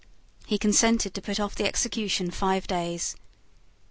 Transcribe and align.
He 0.47 0.57
consented 0.57 1.13
to 1.13 1.21
put 1.21 1.39
off 1.39 1.53
the 1.53 1.67
execution 1.67 2.31
five 2.31 2.65
days. 2.65 3.15